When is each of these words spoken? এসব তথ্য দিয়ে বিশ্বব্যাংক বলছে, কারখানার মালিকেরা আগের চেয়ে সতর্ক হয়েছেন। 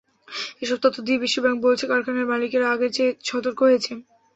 এসব 0.63 0.77
তথ্য 0.83 0.97
দিয়ে 1.05 1.21
বিশ্বব্যাংক 1.23 1.57
বলছে, 1.65 1.83
কারখানার 1.87 2.29
মালিকেরা 2.31 2.67
আগের 2.73 2.91
চেয়ে 2.95 3.11
সতর্ক 3.29 3.59
হয়েছেন। 3.67 3.97